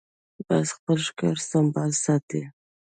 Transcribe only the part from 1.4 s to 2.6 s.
سمبال ساتي